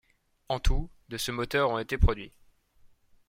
[0.49, 2.31] En tout, de ce moteur ont été produits.